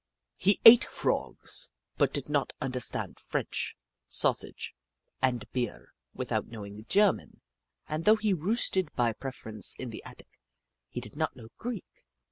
He 0.39 0.59
ate 0.65 0.83
Frogs 0.83 1.69
but 1.95 2.11
did 2.11 2.27
not 2.27 2.53
understand 2.59 3.19
French, 3.19 3.77
sausage 4.07 4.73
and 5.21 5.45
beer, 5.51 5.93
without 6.15 6.47
knowing 6.47 6.87
German, 6.89 7.41
and 7.87 8.03
though 8.03 8.15
he 8.15 8.33
roosted 8.33 8.91
by 8.95 9.13
preference 9.13 9.75
in 9.75 9.91
the 9.91 10.03
attic, 10.03 10.39
he 10.89 11.01
did 11.01 11.15
not 11.17 11.35
know 11.35 11.49
Greek. 11.59 11.85